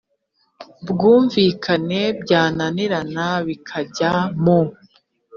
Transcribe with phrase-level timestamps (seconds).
[0.89, 4.11] bwumvikane byananirana bikajya
[4.43, 4.59] mu